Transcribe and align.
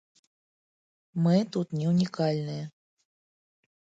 Мы 1.25 1.35
тут 1.57 1.67
не 1.81 1.85
ўнікальныя. 1.91 2.65